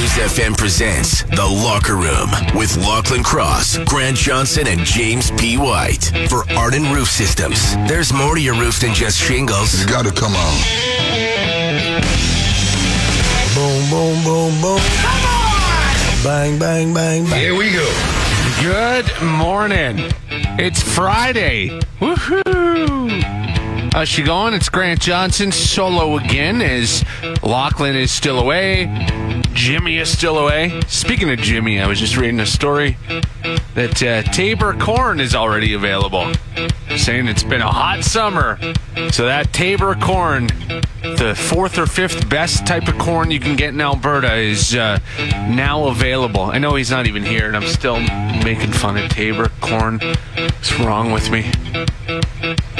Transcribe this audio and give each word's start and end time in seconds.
CRUZ 0.00 0.38
FM 0.38 0.56
presents 0.56 1.22
The 1.24 1.44
Locker 1.44 1.96
Room 1.96 2.30
with 2.58 2.74
Lachlan 2.78 3.22
Cross, 3.22 3.76
Grant 3.84 4.16
Johnson, 4.16 4.66
and 4.66 4.80
James 4.80 5.30
P. 5.32 5.58
White. 5.58 6.10
For 6.30 6.50
Arden 6.52 6.90
Roof 6.90 7.06
Systems, 7.10 7.74
there's 7.86 8.10
more 8.10 8.34
to 8.34 8.40
your 8.40 8.54
roof 8.54 8.80
than 8.80 8.94
just 8.94 9.18
shingles. 9.18 9.78
You 9.78 9.86
gotta 9.86 10.10
come 10.10 10.32
on. 10.32 10.56
Boom, 13.54 13.90
boom, 13.90 14.24
boom, 14.24 14.62
boom. 14.62 14.80
Come 15.02 15.24
on! 15.26 16.24
Bang, 16.24 16.58
bang, 16.58 16.94
bang, 16.94 17.24
bang. 17.26 17.38
Here 17.38 17.54
we 17.54 17.70
go. 17.70 17.86
Good 18.62 19.12
morning. 19.22 20.10
It's 20.58 20.80
Friday. 20.80 21.78
Woohoo! 22.00 23.22
How's 23.92 24.08
she 24.08 24.22
going? 24.22 24.54
It's 24.54 24.70
Grant 24.70 25.00
Johnson 25.00 25.52
solo 25.52 26.16
again 26.16 26.62
as 26.62 27.04
Lachlan 27.42 27.96
is 27.96 28.10
still 28.10 28.38
away. 28.38 28.86
Jimmy 29.60 29.98
is 29.98 30.10
still 30.10 30.38
away. 30.38 30.80
Speaking 30.88 31.30
of 31.30 31.38
Jimmy, 31.38 31.80
I 31.80 31.86
was 31.86 32.00
just 32.00 32.16
reading 32.16 32.40
a 32.40 32.46
story 32.46 32.96
that 33.74 34.02
uh, 34.02 34.22
Taber 34.32 34.72
corn 34.72 35.20
is 35.20 35.34
already 35.34 35.74
available. 35.74 36.32
Saying 36.96 37.28
it's 37.28 37.42
been 37.42 37.60
a 37.60 37.70
hot 37.70 38.02
summer. 38.02 38.58
So 39.10 39.26
that 39.26 39.52
Taber 39.52 39.96
corn, 39.96 40.46
the 41.02 41.34
fourth 41.38 41.76
or 41.76 41.84
fifth 41.84 42.26
best 42.30 42.66
type 42.66 42.88
of 42.88 42.96
corn 42.98 43.30
you 43.30 43.38
can 43.38 43.54
get 43.54 43.74
in 43.74 43.82
Alberta, 43.82 44.34
is 44.34 44.74
uh, 44.74 44.98
now 45.50 45.88
available. 45.88 46.44
I 46.44 46.56
know 46.56 46.74
he's 46.76 46.90
not 46.90 47.06
even 47.06 47.22
here, 47.22 47.46
and 47.46 47.54
I'm 47.54 47.68
still 47.68 48.00
making 48.42 48.72
fun 48.72 48.96
of 48.96 49.10
Taber 49.10 49.50
corn. 49.60 50.00
What's 50.36 50.80
wrong 50.80 51.12
with 51.12 51.30
me? 51.30 51.52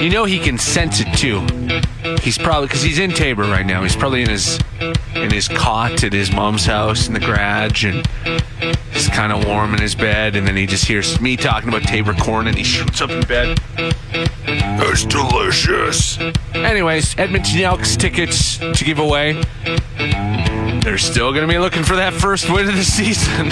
You 0.01 0.09
know 0.09 0.25
he 0.25 0.39
can 0.39 0.57
sense 0.57 1.01
it 1.05 1.13
too. 1.15 1.41
He's 2.23 2.39
probably 2.39 2.69
because 2.69 2.83
he's 2.83 2.99
in 2.99 3.11
Taber 3.11 3.43
right 3.43 3.67
now. 3.67 3.83
He's 3.83 3.95
probably 3.95 4.23
in 4.23 4.31
his 4.31 4.59
in 5.15 5.31
his 5.31 5.47
cot 5.47 6.03
at 6.03 6.13
his 6.15 6.33
mom's 6.33 6.65
house 6.65 7.07
in 7.07 7.13
the 7.13 7.21
garage, 7.21 7.85
and 7.85 8.07
he's 8.93 9.09
kind 9.11 9.31
of 9.31 9.45
warm 9.47 9.75
in 9.75 9.81
his 9.83 9.95
bed. 9.95 10.37
And 10.37 10.47
then 10.47 10.57
he 10.57 10.65
just 10.67 10.87
hears 10.87 11.21
me 11.21 11.37
talking 11.37 11.69
about 11.69 11.83
Taber 11.83 12.15
corn, 12.15 12.47
and 12.47 12.57
he 12.57 12.65
shoots 12.65 13.03
up 13.03 13.11
in 13.11 13.21
bed. 13.27 13.61
It's 14.47 15.05
delicious. 15.05 16.19
Anyways, 16.55 17.19
Edmonton 17.19 17.61
Elks 17.61 17.97
tickets 17.97 18.57
to 18.57 18.85
give 18.85 18.99
away. 18.99 19.43
They're 20.83 20.99
still 20.99 21.33
going 21.33 21.47
to 21.47 21.53
be 21.53 21.59
looking 21.59 21.85
for 21.85 21.97
that 21.97 22.15
first 22.15 22.51
win 22.51 22.69
of 22.69 22.75
the 22.75 22.85
season. 22.85 23.51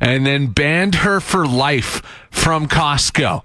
and 0.00 0.24
then 0.26 0.48
banned 0.48 0.96
her 0.96 1.20
for 1.20 1.46
life 1.46 2.02
from 2.30 2.68
Costco. 2.68 3.42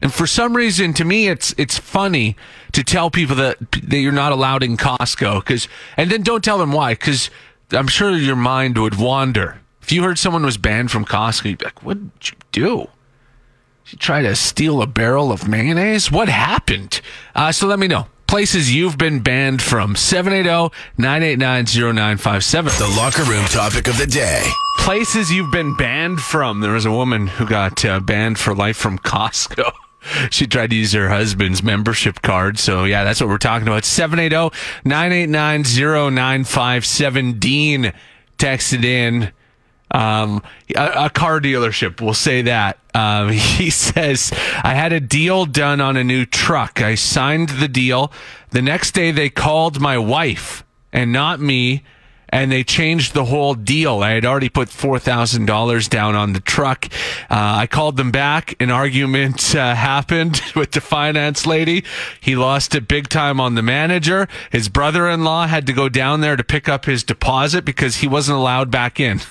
And 0.00 0.12
for 0.12 0.26
some 0.26 0.56
reason, 0.56 0.94
to 0.94 1.04
me, 1.04 1.28
it's 1.28 1.54
it's 1.56 1.78
funny 1.78 2.36
to 2.72 2.82
tell 2.82 3.08
people 3.08 3.36
that 3.36 3.58
that 3.70 3.98
you're 3.98 4.10
not 4.10 4.32
allowed 4.32 4.64
in 4.64 4.76
Costco, 4.76 5.40
because 5.40 5.68
and 5.96 6.10
then 6.10 6.22
don't 6.22 6.42
tell 6.42 6.58
them 6.58 6.72
why, 6.72 6.94
because 6.94 7.30
I'm 7.70 7.86
sure 7.86 8.10
your 8.10 8.36
mind 8.36 8.76
would 8.78 8.98
wander. 8.98 9.60
If 9.80 9.92
you 9.92 10.02
heard 10.02 10.18
someone 10.18 10.44
was 10.44 10.56
banned 10.56 10.90
from 10.90 11.04
Costco, 11.04 11.50
you'd 11.50 11.58
be 11.58 11.66
like, 11.66 11.84
"What 11.84 12.18
did 12.18 12.30
you 12.30 12.36
do? 12.50 12.88
Did 13.84 13.92
you 13.92 13.98
try 13.98 14.22
to 14.22 14.36
steal 14.36 14.82
a 14.82 14.86
barrel 14.86 15.32
of 15.32 15.48
mayonnaise? 15.48 16.10
What 16.10 16.28
happened?" 16.28 17.00
Uh, 17.34 17.52
so 17.52 17.66
let 17.66 17.78
me 17.78 17.88
know 17.88 18.06
places 18.32 18.74
you've 18.74 18.96
been 18.96 19.20
banned 19.20 19.60
from. 19.60 19.94
780-989-0957. 19.94 22.78
The 22.78 22.88
Locker 22.96 23.24
Room 23.24 23.44
topic 23.44 23.88
of 23.88 23.98
the 23.98 24.06
day. 24.06 24.42
Places 24.78 25.30
you've 25.30 25.52
been 25.52 25.76
banned 25.76 26.18
from. 26.18 26.62
There 26.62 26.72
was 26.72 26.86
a 26.86 26.90
woman 26.90 27.26
who 27.26 27.46
got 27.46 27.84
uh, 27.84 28.00
banned 28.00 28.38
for 28.38 28.54
life 28.54 28.78
from 28.78 28.98
Costco. 28.98 29.70
She 30.30 30.48
tried 30.48 30.70
to 30.70 30.76
use 30.76 30.92
her 30.94 31.08
husband's 31.08 31.62
membership 31.62 32.22
card. 32.22 32.58
So, 32.58 32.82
yeah, 32.82 33.04
that's 33.04 33.20
what 33.20 33.28
we're 33.28 33.38
talking 33.38 33.68
about. 33.68 33.84
780 33.84 34.52
989 34.84 35.62
0957. 35.62 37.38
Dean 37.38 37.92
texted 38.36 38.84
in 38.84 39.30
um, 39.92 40.42
a, 40.74 41.04
a, 41.04 41.10
car 41.10 41.40
dealership. 41.40 42.00
We'll 42.00 42.14
say 42.14 42.42
that. 42.42 42.78
Um, 42.94 43.28
he 43.32 43.70
says, 43.70 44.32
I 44.62 44.74
had 44.74 44.92
a 44.92 45.00
deal 45.00 45.46
done 45.46 45.80
on 45.80 45.96
a 45.96 46.04
new 46.04 46.24
truck. 46.24 46.82
I 46.82 46.94
signed 46.94 47.50
the 47.50 47.68
deal. 47.68 48.12
The 48.50 48.62
next 48.62 48.92
day, 48.92 49.10
they 49.10 49.30
called 49.30 49.80
my 49.80 49.98
wife 49.98 50.64
and 50.92 51.12
not 51.12 51.40
me 51.40 51.82
and 52.32 52.50
they 52.50 52.64
changed 52.64 53.12
the 53.12 53.26
whole 53.26 53.54
deal. 53.54 54.02
I 54.02 54.12
had 54.12 54.24
already 54.24 54.48
put 54.48 54.70
$4,000 54.70 55.88
down 55.90 56.16
on 56.16 56.32
the 56.32 56.40
truck. 56.40 56.86
Uh, 57.30 57.60
I 57.60 57.66
called 57.66 57.98
them 57.98 58.10
back. 58.10 58.56
An 58.58 58.70
argument 58.70 59.54
uh, 59.54 59.74
happened 59.74 60.40
with 60.56 60.72
the 60.72 60.80
finance 60.80 61.46
lady. 61.46 61.84
He 62.20 62.34
lost 62.34 62.74
it 62.74 62.88
big 62.88 63.08
time 63.10 63.38
on 63.38 63.54
the 63.54 63.62
manager. 63.62 64.28
His 64.50 64.70
brother 64.70 65.08
in 65.08 65.24
law 65.24 65.46
had 65.46 65.66
to 65.66 65.74
go 65.74 65.90
down 65.90 66.22
there 66.22 66.36
to 66.36 66.42
pick 66.42 66.68
up 66.70 66.86
his 66.86 67.04
deposit 67.04 67.66
because 67.66 67.96
he 67.96 68.08
wasn't 68.08 68.38
allowed 68.38 68.70
back 68.70 68.98
in. 68.98 69.20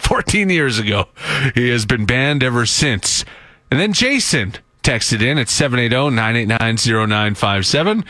14 0.00 0.50
years 0.50 0.78
ago. 0.78 1.08
He 1.54 1.68
has 1.70 1.86
been 1.86 2.06
banned 2.06 2.42
ever 2.42 2.66
since. 2.66 3.24
And 3.70 3.78
then 3.78 3.92
Jason 3.92 4.54
texted 4.82 5.22
in 5.22 5.38
at 5.38 5.48
780 5.48 6.14
989 6.14 7.08
0957. 7.08 8.04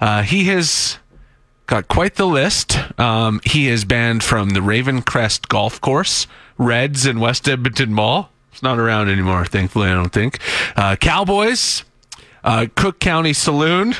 Uh, 0.00 0.22
he 0.22 0.44
has 0.44 0.98
got 1.66 1.88
quite 1.88 2.16
the 2.16 2.26
list. 2.26 2.78
Um, 2.98 3.40
he 3.44 3.68
is 3.68 3.84
banned 3.84 4.22
from 4.22 4.50
the 4.50 4.60
Ravencrest 4.60 5.48
Golf 5.48 5.80
Course, 5.80 6.26
Reds, 6.58 7.06
and 7.06 7.20
West 7.20 7.48
Edmonton 7.48 7.92
Mall. 7.92 8.30
It's 8.52 8.62
not 8.62 8.78
around 8.78 9.08
anymore, 9.08 9.44
thankfully, 9.44 9.88
I 9.88 9.94
don't 9.94 10.12
think. 10.12 10.38
Uh, 10.76 10.96
Cowboys, 10.96 11.84
uh, 12.42 12.66
Cook 12.74 13.00
County 13.00 13.32
Saloon, 13.32 13.94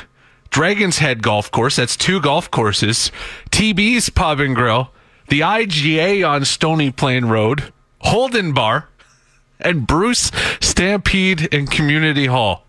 Dragon's 0.49 0.97
Head 0.97 1.21
Golf 1.21 1.51
Course. 1.51 1.75
That's 1.75 1.95
two 1.95 2.19
golf 2.21 2.49
courses. 2.49 3.11
TB's 3.51 4.09
Pub 4.09 4.39
and 4.39 4.55
Grill. 4.55 4.91
The 5.29 5.41
IGA 5.41 6.27
on 6.27 6.45
Stony 6.45 6.91
Plain 6.91 7.25
Road. 7.25 7.73
Holden 7.99 8.53
Bar. 8.53 8.89
And 9.59 9.87
Bruce 9.87 10.31
Stampede 10.61 11.53
and 11.53 11.69
Community 11.69 12.27
Hall. 12.27 12.63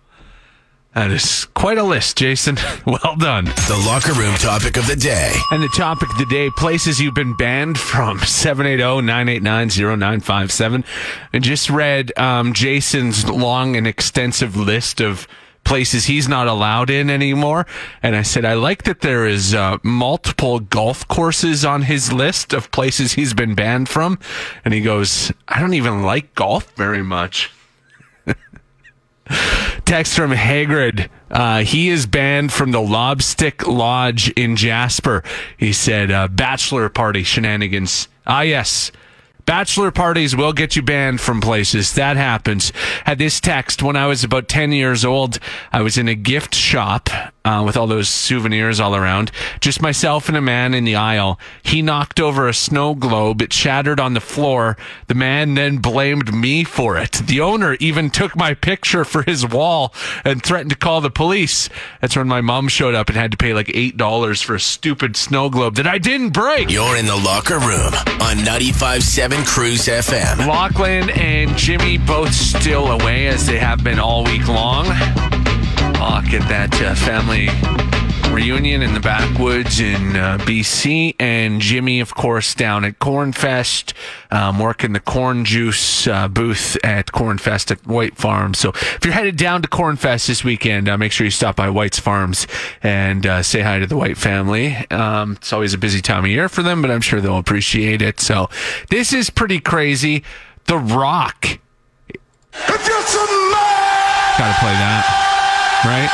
That 0.95 1.13
is 1.13 1.45
quite 1.55 1.79
a 1.79 1.85
list, 1.85 2.17
Jason. 2.17 2.57
well 2.87 3.15
done. 3.17 3.45
The 3.45 3.85
locker 3.87 4.15
room 4.15 4.35
topic 4.35 4.77
of 4.77 4.89
the 4.89 4.97
day. 4.97 5.33
And 5.53 5.63
the 5.63 5.69
topic 5.69 6.11
of 6.11 6.19
the 6.19 6.27
day 6.27 6.51
places 6.57 6.99
you've 6.99 7.15
been 7.15 7.37
banned 7.37 7.79
from 7.79 8.19
780 8.19 9.07
989 9.07 9.69
0957. 9.69 10.85
I 11.33 11.39
just 11.39 11.71
read 11.71 12.19
um, 12.19 12.53
Jason's 12.53 13.29
long 13.29 13.77
and 13.77 13.87
extensive 13.87 14.57
list 14.57 15.01
of 15.01 15.29
places 15.69 16.07
he's 16.07 16.27
not 16.27 16.49
allowed 16.49 16.89
in 16.89 17.11
anymore. 17.11 17.67
And 18.03 18.17
I 18.17 18.23
said, 18.23 18.47
I 18.47 18.55
like 18.55 18.85
that 18.85 19.03
there 19.03 19.27
is 19.27 19.55
uh, 19.55 19.77
multiple 19.83 20.61
golf 20.61 21.07
courses 21.09 21.63
on 21.63 21.83
his 21.83 22.11
list 22.11 22.55
of 22.55 22.71
places 22.71 23.13
he's 23.13 23.35
been 23.35 23.55
banned 23.55 23.91
from. 23.91 24.19
And 24.65 24.73
he 24.73 24.81
goes, 24.81 25.31
I 25.47 25.61
don't 25.61 25.75
even 25.75 26.03
like 26.03 26.35
golf 26.35 26.73
very 26.75 27.03
much. 27.03 27.51
Text 29.85 30.17
from 30.17 30.31
Hagrid. 30.31 31.11
Uh, 31.31 31.59
he 31.59 31.91
is 31.91 32.07
banned 32.07 32.51
from 32.51 32.73
the 32.73 32.81
Lobstick 32.81 33.67
Lodge 33.67 34.31
in 34.31 34.57
Jasper. 34.57 35.23
He 35.59 35.75
said, 35.75 36.11
uh, 36.11 36.29
bachelor 36.29 36.89
party 36.89 37.23
shenanigans. 37.23 38.09
Ah, 38.27 38.41
yes. 38.41 38.91
Bachelor 39.49 39.91
parties 39.91 40.37
will 40.37 40.53
get 40.53 40.77
you 40.77 40.83
banned 40.83 41.23
from 41.23 41.41
places. 41.41 41.95
That 41.95 42.19
happens. 42.19 42.71
Had 43.07 43.17
this 43.17 43.41
text 43.41 43.83
when 43.83 43.97
I 43.97 44.05
was 44.05 44.23
about 44.23 44.47
10 44.47 44.73
years 44.73 45.07
old. 45.07 45.39
I 45.73 45.81
was 45.81 45.97
in 45.97 46.07
a 46.07 46.15
gift 46.15 46.55
shop 46.55 47.09
uh, 47.49 47.63
with 47.63 47.79
all 47.79 47.87
those 47.87 48.11
souvenirs 48.11 48.79
all 48.79 48.95
around. 48.95 49.31
Just 49.61 49.81
myself 49.81 50.29
and 50.29 50.37
a 50.37 50.41
man 50.43 50.75
in 50.75 50.85
the 50.85 50.97
aisle. 50.97 51.41
He 51.63 51.81
knocked 51.81 52.21
over 52.21 52.47
a 52.47 52.53
snow 52.53 52.95
globe. 52.95 53.41
It 53.41 53.55
shattered 53.55 53.99
on 53.99 54.13
the 54.13 54.21
floor. 54.21 54.77
The 55.07 55.15
man 55.15 55.55
then 55.55 55.79
blamed 55.79 56.35
me 56.35 56.65
for 56.65 56.99
it. 56.99 57.13
The 57.13 57.41
owner 57.41 57.75
even 57.81 58.11
took 58.11 58.37
my 58.37 58.53
picture 58.53 59.03
for 59.03 59.23
his 59.23 59.49
wall 59.49 59.95
and 60.27 60.43
threatened 60.43 60.71
to 60.73 60.77
call 60.77 61.01
the 61.01 61.11
police. 61.11 61.71
That's 62.03 62.17
when 62.17 62.29
my 62.29 62.43
mom 62.43 62.69
showed 62.69 62.95
up 62.95 63.09
and 63.09 63.17
had 63.17 63.31
to 63.31 63.39
pay 63.39 63.55
like 63.55 63.69
$8 63.69 64.45
for 64.45 64.55
a 64.55 64.61
stupid 64.61 65.17
snow 65.17 65.49
globe 65.49 65.77
that 65.77 65.87
I 65.87 65.97
didn't 65.97 66.31
break. 66.31 66.71
You're 66.71 66.99
in 66.99 67.07
the 67.07 67.17
locker 67.17 67.59
room 67.59 67.95
on 68.21 68.37
95.7 68.45 69.47
CRUZ 69.47 69.89
FM. 69.89 70.47
Lachlan 70.47 71.09
and 71.11 71.57
Jimmy 71.57 71.97
both 71.97 72.35
still 72.35 72.89
away 72.89 73.29
as 73.29 73.47
they 73.47 73.59
have 73.59 73.83
been 73.83 73.99
all 73.99 74.23
week 74.25 74.47
long. 74.49 74.85
At 76.01 76.47
that 76.49 76.83
uh, 76.83 76.95
family 76.95 77.49
reunion 78.33 78.83
in 78.83 78.95
the 78.95 79.01
backwoods 79.01 79.81
in 79.81 80.15
uh, 80.15 80.37
BC, 80.39 81.17
and 81.19 81.61
Jimmy, 81.61 82.01
of 82.01 82.15
course, 82.15 82.55
down 82.55 82.85
at 82.85 82.99
Cornfest, 82.99 83.95
um, 84.31 84.59
working 84.59 84.93
the 84.93 85.01
corn 85.01 85.45
juice 85.45 86.07
uh, 86.07 86.29
booth 86.29 86.77
at 86.85 87.07
Cornfest 87.07 87.71
at 87.71 87.87
White 87.87 88.17
Farm. 88.17 88.55
So 88.55 88.69
if 88.71 89.01
you're 89.05 89.15
headed 89.15 89.37
down 89.37 89.63
to 89.63 89.69
Cornfest 89.69 90.27
this 90.27 90.45
weekend, 90.45 90.89
uh, 90.89 90.99
make 90.99 91.13
sure 91.13 91.25
you 91.25 91.31
stop 91.31 91.57
by 91.57 91.71
White's 91.71 91.99
Farms 91.99 92.47
and 92.83 93.27
uh, 93.27 93.43
say 93.43 93.63
hi 93.63 93.79
to 93.79 93.87
the 93.87 93.97
White 93.97 94.19
family. 94.19 94.77
Um, 94.91 95.33
it's 95.33 95.53
always 95.53 95.75
a 95.75 95.79
busy 95.79 96.01
time 96.01 96.25
of 96.25 96.31
year 96.31 96.49
for 96.49 96.63
them, 96.63 96.83
but 96.83 96.91
I'm 96.91 97.01
sure 97.01 97.21
they'll 97.21 97.39
appreciate 97.39 98.03
it. 98.03 98.21
So 98.21 98.51
this 98.91 99.13
is 99.13 99.31
pretty 99.31 99.61
crazy. 99.61 100.23
The 100.67 100.79
Rock. 100.79 101.59
Gotta 104.39 104.55
play 104.61 104.73
that, 104.73 105.28
right? 105.85 106.11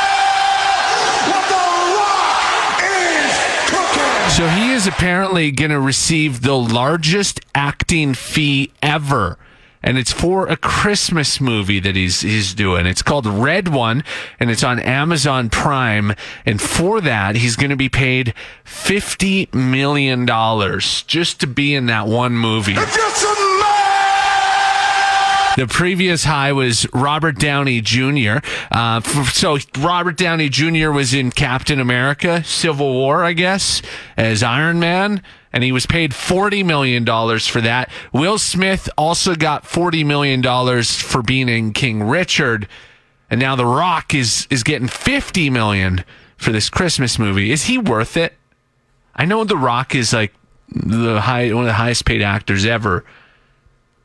So 4.35 4.47
he 4.49 4.71
is 4.73 4.85
apparently 4.85 5.51
going 5.51 5.71
to 5.71 5.79
receive 5.79 6.41
the 6.41 6.57
largest 6.57 7.39
acting 7.55 8.13
fee 8.13 8.73
ever. 8.83 9.37
And 9.81 9.97
it's 9.97 10.11
for 10.11 10.47
a 10.47 10.57
Christmas 10.57 11.39
movie 11.39 11.79
that 11.79 11.95
he's 11.95 12.21
he's 12.21 12.53
doing. 12.53 12.85
It's 12.85 13.03
called 13.03 13.27
Red 13.27 13.67
One, 13.67 14.03
and 14.39 14.49
it's 14.49 14.63
on 14.63 14.79
Amazon 14.79 15.49
Prime. 15.49 16.15
And 16.43 16.59
for 16.59 16.99
that, 17.01 17.35
he's 17.35 17.55
going 17.55 17.69
to 17.69 17.75
be 17.75 17.87
paid 17.87 18.33
fifty 18.63 19.47
million 19.53 20.25
dollars 20.25 21.03
just 21.03 21.39
to 21.41 21.47
be 21.47 21.75
in 21.75 21.85
that 21.85 22.07
one 22.07 22.33
movie. 22.33 22.73
The 25.55 25.67
previous 25.67 26.25
high 26.25 26.51
was 26.51 26.85
Robert 26.93 27.39
Downey 27.39 27.79
Jr. 27.79 28.37
Uh, 28.71 28.99
so 29.01 29.57
Robert 29.77 30.17
Downey 30.17 30.49
Jr. 30.49 30.91
was 30.91 31.13
in 31.13 31.31
Captain 31.31 31.79
America: 31.79 32.43
Civil 32.43 32.93
War, 32.93 33.23
I 33.23 33.33
guess, 33.33 33.81
as 34.17 34.43
Iron 34.43 34.79
Man, 34.79 35.23
and 35.53 35.63
he 35.63 35.71
was 35.71 35.85
paid 35.85 36.13
forty 36.13 36.61
million 36.61 37.05
dollars 37.05 37.47
for 37.47 37.61
that. 37.61 37.89
Will 38.11 38.37
Smith 38.37 38.89
also 38.97 39.33
got 39.35 39.65
forty 39.65 40.03
million 40.03 40.41
dollars 40.41 40.99
for 40.99 41.21
being 41.21 41.47
in 41.47 41.71
King 41.71 42.03
Richard, 42.03 42.67
and 43.29 43.39
now 43.39 43.55
The 43.55 43.65
Rock 43.65 44.13
is 44.13 44.47
is 44.49 44.63
getting 44.63 44.87
50 44.87 45.49
million 45.49 46.03
for 46.37 46.51
this 46.51 46.69
Christmas 46.69 47.17
movie. 47.17 47.51
Is 47.51 47.65
he 47.65 47.77
worth 47.77 48.17
it? 48.17 48.33
I 49.15 49.23
know 49.25 49.45
The 49.45 49.57
Rock 49.57 49.95
is 49.95 50.11
like 50.11 50.33
the 50.69 51.21
high 51.21 51.53
one 51.53 51.63
of 51.63 51.67
the 51.67 51.73
highest 51.73 52.05
paid 52.05 52.21
actors 52.21 52.65
ever. 52.65 53.05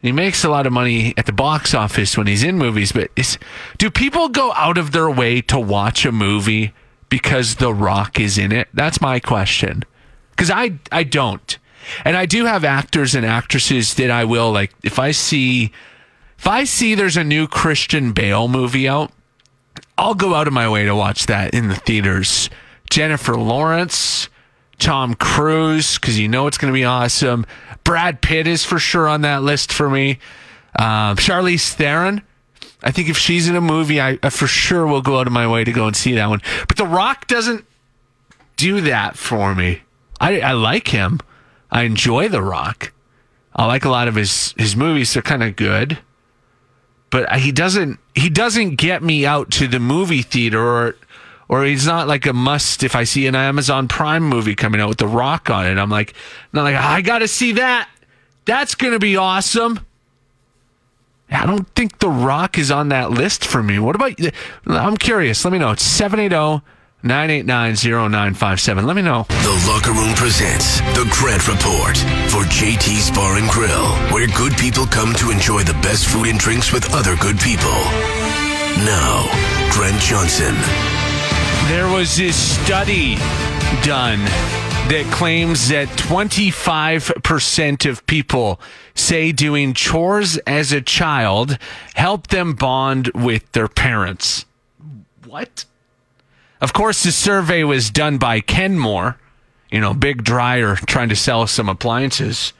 He 0.02 0.12
makes 0.12 0.44
a 0.44 0.48
lot 0.48 0.66
of 0.66 0.72
money 0.72 1.12
at 1.16 1.26
the 1.26 1.32
box 1.32 1.74
office 1.74 2.16
when 2.16 2.26
he's 2.26 2.42
in 2.42 2.56
movies, 2.56 2.92
but 2.92 3.10
is, 3.16 3.38
do 3.76 3.90
people 3.90 4.28
go 4.28 4.52
out 4.54 4.78
of 4.78 4.92
their 4.92 5.10
way 5.10 5.42
to 5.42 5.60
watch 5.60 6.06
a 6.06 6.12
movie 6.12 6.72
because 7.10 7.56
The 7.56 7.74
Rock 7.74 8.18
is 8.18 8.38
in 8.38 8.50
it? 8.50 8.68
That's 8.72 9.00
my 9.00 9.20
question. 9.20 9.84
Because 10.30 10.50
I, 10.50 10.78
I 10.90 11.02
don't. 11.02 11.58
And 12.04 12.16
I 12.16 12.24
do 12.24 12.46
have 12.46 12.64
actors 12.64 13.14
and 13.14 13.26
actresses 13.26 13.94
that 13.94 14.10
I 14.10 14.24
will, 14.24 14.50
like, 14.50 14.72
if 14.82 14.98
I 14.98 15.10
see, 15.10 15.70
if 16.38 16.46
I 16.46 16.64
see 16.64 16.94
there's 16.94 17.18
a 17.18 17.24
new 17.24 17.46
Christian 17.46 18.12
Bale 18.12 18.48
movie 18.48 18.88
out, 18.88 19.12
I'll 19.98 20.14
go 20.14 20.34
out 20.34 20.46
of 20.46 20.54
my 20.54 20.66
way 20.68 20.86
to 20.86 20.94
watch 20.94 21.26
that 21.26 21.52
in 21.52 21.68
the 21.68 21.74
theaters. 21.74 22.48
Jennifer 22.88 23.36
Lawrence, 23.36 24.29
Tom 24.80 25.14
Cruise, 25.14 25.98
because 25.98 26.18
you 26.18 26.28
know 26.28 26.46
it's 26.46 26.58
going 26.58 26.72
to 26.72 26.76
be 26.76 26.84
awesome. 26.84 27.46
Brad 27.84 28.20
Pitt 28.20 28.46
is 28.46 28.64
for 28.64 28.78
sure 28.78 29.08
on 29.08 29.20
that 29.22 29.42
list 29.42 29.72
for 29.72 29.88
me. 29.88 30.18
Um, 30.78 31.16
Charlize 31.16 31.72
Theron. 31.72 32.22
I 32.82 32.90
think 32.90 33.08
if 33.08 33.18
she's 33.18 33.48
in 33.48 33.56
a 33.56 33.60
movie, 33.60 34.00
I, 34.00 34.18
I 34.22 34.30
for 34.30 34.46
sure 34.46 34.86
will 34.86 35.02
go 35.02 35.18
out 35.18 35.26
of 35.26 35.32
my 35.32 35.46
way 35.46 35.64
to 35.64 35.72
go 35.72 35.86
and 35.86 35.94
see 35.94 36.14
that 36.14 36.28
one. 36.28 36.40
But 36.66 36.76
The 36.76 36.86
Rock 36.86 37.26
doesn't 37.26 37.64
do 38.56 38.80
that 38.82 39.16
for 39.16 39.54
me. 39.54 39.82
I, 40.20 40.40
I 40.40 40.52
like 40.52 40.88
him. 40.88 41.20
I 41.70 41.82
enjoy 41.82 42.28
The 42.28 42.42
Rock. 42.42 42.92
I 43.54 43.66
like 43.66 43.84
a 43.84 43.90
lot 43.90 44.08
of 44.08 44.14
his 44.14 44.54
his 44.56 44.76
movies. 44.76 45.12
They're 45.12 45.22
kind 45.22 45.42
of 45.42 45.56
good, 45.56 45.98
but 47.10 47.30
he 47.38 47.52
doesn't 47.52 47.98
he 48.14 48.30
doesn't 48.30 48.76
get 48.76 49.02
me 49.02 49.26
out 49.26 49.50
to 49.52 49.66
the 49.66 49.80
movie 49.80 50.22
theater 50.22 50.62
or 50.62 50.96
or 51.50 51.64
he's 51.64 51.84
not 51.84 52.06
like 52.06 52.26
a 52.26 52.32
must 52.32 52.84
if 52.84 52.94
I 52.94 53.02
see 53.02 53.26
an 53.26 53.34
Amazon 53.34 53.88
Prime 53.88 54.22
movie 54.22 54.54
coming 54.54 54.80
out 54.80 54.88
with 54.88 54.98
The 54.98 55.08
Rock 55.08 55.50
on 55.50 55.66
it. 55.66 55.78
I'm 55.78 55.90
like, 55.90 56.14
not 56.52 56.62
like 56.62 56.76
ah, 56.78 56.94
I 56.94 57.02
got 57.02 57.18
to 57.18 57.28
see 57.28 57.52
that. 57.52 57.90
That's 58.44 58.76
to 58.76 59.00
be 59.00 59.16
awesome. 59.16 59.84
I 61.28 61.46
don't 61.46 61.68
think 61.74 61.98
The 61.98 62.08
Rock 62.08 62.56
is 62.56 62.70
on 62.70 62.90
that 62.90 63.10
list 63.10 63.44
for 63.44 63.64
me. 63.64 63.80
What 63.80 63.96
about 63.96 64.12
I'm 64.66 64.96
curious. 64.96 65.44
Let 65.44 65.52
me 65.52 65.58
know. 65.58 65.72
It's 65.72 65.82
780 65.82 66.64
989 67.02 67.74
0957. 67.74 68.86
Let 68.86 68.94
me 68.94 69.02
know. 69.02 69.26
The 69.28 69.64
Locker 69.66 69.90
Room 69.90 70.14
presents 70.14 70.78
The 70.94 71.08
Grant 71.10 71.48
Report 71.48 71.96
for 72.30 72.46
JT's 72.46 73.10
Bar 73.10 73.38
and 73.38 73.50
Grill, 73.50 73.88
where 74.14 74.28
good 74.38 74.56
people 74.56 74.86
come 74.86 75.14
to 75.14 75.32
enjoy 75.32 75.64
the 75.64 75.78
best 75.82 76.06
food 76.06 76.28
and 76.28 76.38
drinks 76.38 76.72
with 76.72 76.94
other 76.94 77.16
good 77.16 77.40
people. 77.40 77.74
Now, 78.86 79.26
Grant 79.72 80.00
Johnson. 80.00 81.09
There 81.70 81.86
was 81.86 82.16
this 82.16 82.60
study 82.60 83.14
done 83.84 84.18
that 84.88 85.08
claims 85.12 85.68
that 85.68 85.86
25% 85.86 87.88
of 87.88 88.04
people 88.06 88.60
say 88.96 89.30
doing 89.30 89.74
chores 89.74 90.36
as 90.38 90.72
a 90.72 90.80
child 90.80 91.58
helped 91.94 92.30
them 92.30 92.54
bond 92.54 93.12
with 93.14 93.52
their 93.52 93.68
parents. 93.68 94.46
What? 95.24 95.64
Of 96.60 96.72
course, 96.72 97.04
the 97.04 97.12
survey 97.12 97.62
was 97.62 97.88
done 97.88 98.18
by 98.18 98.40
Kenmore, 98.40 99.16
you 99.70 99.78
know, 99.78 99.94
big 99.94 100.24
dryer 100.24 100.74
trying 100.74 101.10
to 101.10 101.16
sell 101.16 101.46
some 101.46 101.68
appliances. 101.68 102.52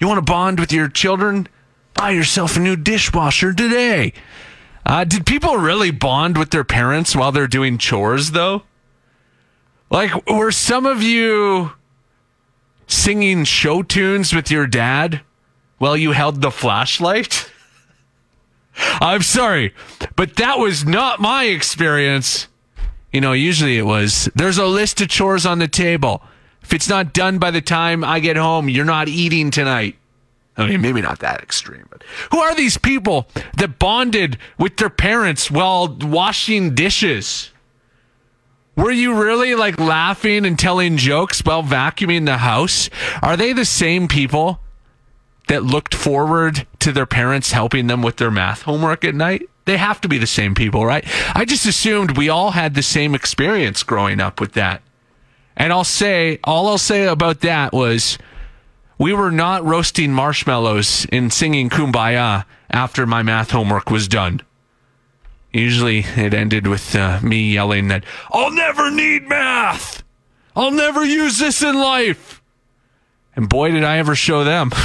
You 0.00 0.08
want 0.08 0.18
to 0.18 0.32
bond 0.32 0.58
with 0.58 0.72
your 0.72 0.88
children? 0.88 1.46
Buy 1.94 2.10
yourself 2.10 2.56
a 2.56 2.60
new 2.60 2.74
dishwasher 2.74 3.52
today. 3.52 4.12
Uh, 4.86 5.02
did 5.02 5.26
people 5.26 5.56
really 5.56 5.90
bond 5.90 6.38
with 6.38 6.50
their 6.50 6.62
parents 6.62 7.16
while 7.16 7.32
they're 7.32 7.48
doing 7.48 7.76
chores, 7.76 8.30
though? 8.30 8.62
Like, 9.90 10.30
were 10.30 10.52
some 10.52 10.86
of 10.86 11.02
you 11.02 11.72
singing 12.86 13.42
show 13.42 13.82
tunes 13.82 14.32
with 14.32 14.48
your 14.48 14.68
dad 14.68 15.22
while 15.78 15.96
you 15.96 16.12
held 16.12 16.40
the 16.40 16.52
flashlight? 16.52 17.50
I'm 19.00 19.22
sorry, 19.22 19.74
but 20.14 20.36
that 20.36 20.60
was 20.60 20.84
not 20.84 21.18
my 21.18 21.44
experience. 21.44 22.46
You 23.12 23.20
know, 23.20 23.32
usually 23.32 23.78
it 23.78 23.86
was 23.86 24.28
there's 24.36 24.58
a 24.58 24.66
list 24.66 25.00
of 25.00 25.08
chores 25.08 25.46
on 25.46 25.58
the 25.58 25.68
table. 25.68 26.22
If 26.62 26.72
it's 26.72 26.88
not 26.88 27.12
done 27.12 27.38
by 27.38 27.50
the 27.50 27.60
time 27.60 28.04
I 28.04 28.20
get 28.20 28.36
home, 28.36 28.68
you're 28.68 28.84
not 28.84 29.08
eating 29.08 29.50
tonight. 29.50 29.96
I 30.56 30.68
mean, 30.68 30.80
maybe 30.80 31.02
not 31.02 31.18
that 31.18 31.42
extreme, 31.42 31.86
but 31.90 32.02
who 32.32 32.38
are 32.38 32.54
these 32.54 32.78
people 32.78 33.28
that 33.58 33.78
bonded 33.78 34.38
with 34.58 34.78
their 34.78 34.90
parents 34.90 35.50
while 35.50 35.88
washing 35.88 36.74
dishes? 36.74 37.50
Were 38.74 38.90
you 38.90 39.22
really 39.22 39.54
like 39.54 39.78
laughing 39.78 40.44
and 40.44 40.58
telling 40.58 40.96
jokes 40.96 41.40
while 41.40 41.62
vacuuming 41.62 42.26
the 42.26 42.38
house? 42.38 42.90
Are 43.22 43.36
they 43.36 43.52
the 43.52 43.64
same 43.64 44.08
people 44.08 44.60
that 45.48 45.62
looked 45.62 45.94
forward 45.94 46.66
to 46.80 46.92
their 46.92 47.06
parents 47.06 47.52
helping 47.52 47.86
them 47.86 48.02
with 48.02 48.16
their 48.16 48.30
math 48.30 48.62
homework 48.62 49.04
at 49.04 49.14
night? 49.14 49.48
They 49.64 49.78
have 49.78 50.00
to 50.02 50.08
be 50.08 50.18
the 50.18 50.26
same 50.26 50.54
people, 50.54 50.86
right? 50.86 51.04
I 51.34 51.44
just 51.44 51.66
assumed 51.66 52.16
we 52.16 52.28
all 52.28 52.52
had 52.52 52.74
the 52.74 52.82
same 52.82 53.14
experience 53.14 53.82
growing 53.82 54.20
up 54.20 54.40
with 54.40 54.52
that. 54.52 54.82
And 55.56 55.72
I'll 55.72 55.84
say, 55.84 56.38
all 56.44 56.68
I'll 56.68 56.78
say 56.78 57.06
about 57.06 57.40
that 57.40 57.72
was 57.72 58.18
we 58.98 59.12
were 59.12 59.30
not 59.30 59.64
roasting 59.64 60.12
marshmallows 60.12 61.06
and 61.12 61.32
singing 61.32 61.68
kumbaya 61.68 62.44
after 62.70 63.06
my 63.06 63.22
math 63.22 63.50
homework 63.50 63.90
was 63.90 64.08
done. 64.08 64.42
Usually 65.52 66.00
it 66.00 66.34
ended 66.34 66.66
with 66.66 66.94
uh, 66.94 67.20
me 67.22 67.52
yelling 67.52 67.88
that, 67.88 68.04
I'll 68.30 68.50
never 68.50 68.90
need 68.90 69.28
math! 69.28 70.02
I'll 70.54 70.70
never 70.70 71.04
use 71.04 71.38
this 71.38 71.62
in 71.62 71.74
life! 71.74 72.42
And 73.34 73.48
boy, 73.48 73.70
did 73.70 73.84
I 73.84 73.98
ever 73.98 74.14
show 74.14 74.44
them. 74.44 74.70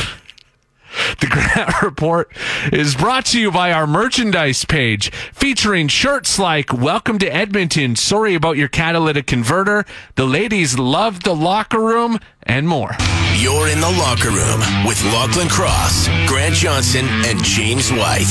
The 1.19 1.27
Grant 1.27 1.81
Report 1.81 2.31
is 2.71 2.95
brought 2.95 3.25
to 3.27 3.39
you 3.39 3.51
by 3.51 3.71
our 3.71 3.87
merchandise 3.87 4.65
page 4.65 5.11
featuring 5.33 5.87
shirts 5.87 6.39
like 6.39 6.73
Welcome 6.73 7.19
to 7.19 7.33
Edmonton, 7.33 7.95
sorry 7.95 8.35
about 8.35 8.57
your 8.57 8.67
catalytic 8.67 9.27
converter, 9.27 9.85
the 10.15 10.25
ladies 10.25 10.79
love 10.79 11.23
the 11.23 11.35
locker 11.35 11.79
room, 11.79 12.19
and 12.43 12.67
more. 12.67 12.95
You're 13.35 13.67
in 13.69 13.79
the 13.79 13.89
locker 13.97 14.29
room 14.29 14.61
with 14.85 15.01
Lachlan 15.05 15.49
Cross, 15.49 16.07
Grant 16.27 16.55
Johnson, 16.55 17.05
and 17.25 17.43
James 17.43 17.91
White. 17.91 18.29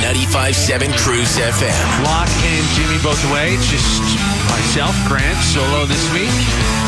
95.7 0.00 0.92
CRUZ 0.96 1.38
FM. 1.40 2.04
Locke 2.04 2.28
and 2.28 2.66
Jimmy 2.74 3.02
both 3.02 3.22
away. 3.30 3.56
Just 3.62 4.02
myself, 4.50 4.94
Grant, 5.08 5.38
solo 5.42 5.86
this 5.86 6.12
week. 6.12 6.85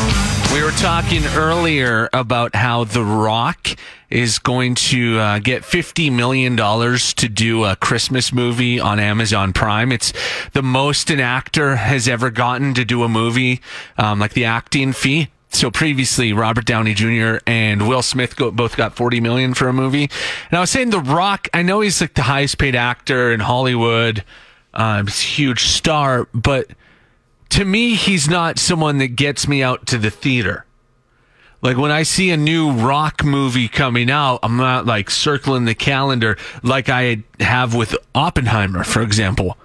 We 0.51 0.63
were 0.63 0.71
talking 0.71 1.23
earlier 1.35 2.09
about 2.11 2.55
how 2.55 2.83
The 2.83 3.03
Rock 3.03 3.69
is 4.09 4.39
going 4.39 4.73
to 4.75 5.19
uh, 5.19 5.39
get 5.39 5.61
$50 5.61 6.11
million 6.11 6.57
to 6.57 7.29
do 7.29 7.65
a 7.65 7.75
Christmas 7.75 8.33
movie 8.33 8.79
on 8.79 8.99
Amazon 8.99 9.53
Prime. 9.53 9.91
It's 9.91 10.11
the 10.53 10.63
most 10.63 11.11
an 11.11 11.19
actor 11.19 11.75
has 11.75 12.07
ever 12.07 12.31
gotten 12.31 12.73
to 12.73 12.83
do 12.83 13.03
a 13.03 13.07
movie, 13.07 13.61
um, 13.99 14.17
like 14.19 14.33
the 14.33 14.45
acting 14.45 14.91
fee. 14.91 15.27
So 15.49 15.69
previously, 15.69 16.33
Robert 16.33 16.65
Downey 16.65 16.95
Jr. 16.95 17.37
and 17.45 17.87
Will 17.87 18.01
Smith 18.01 18.35
go, 18.35 18.49
both 18.49 18.75
got 18.75 18.95
40 18.95 19.19
million 19.19 19.53
for 19.53 19.67
a 19.67 19.73
movie. 19.73 20.09
And 20.49 20.57
I 20.57 20.61
was 20.61 20.71
saying 20.71 20.89
The 20.89 20.99
Rock, 20.99 21.47
I 21.53 21.61
know 21.61 21.81
he's 21.81 22.01
like 22.01 22.15
the 22.15 22.23
highest 22.23 22.57
paid 22.57 22.75
actor 22.75 23.31
in 23.31 23.39
Hollywood. 23.39 24.23
Um, 24.73 25.05
he's 25.05 25.21
a 25.21 25.25
huge 25.25 25.65
star, 25.65 26.27
but 26.33 26.71
to 27.49 27.65
me, 27.65 27.95
he's 27.95 28.29
not 28.29 28.59
someone 28.59 28.97
that 28.99 29.15
gets 29.15 29.47
me 29.47 29.63
out 29.63 29.85
to 29.87 29.97
the 29.97 30.09
theater. 30.09 30.65
Like 31.61 31.77
when 31.77 31.91
I 31.91 32.03
see 32.03 32.31
a 32.31 32.37
new 32.37 32.71
rock 32.71 33.23
movie 33.23 33.67
coming 33.67 34.09
out, 34.09 34.39
I'm 34.43 34.57
not 34.57 34.85
like 34.85 35.09
circling 35.09 35.65
the 35.65 35.75
calendar 35.75 36.37
like 36.63 36.87
I 36.87 37.23
have 37.39 37.75
with 37.75 37.95
Oppenheimer, 38.15 38.83
for 38.83 39.01
example. 39.01 39.57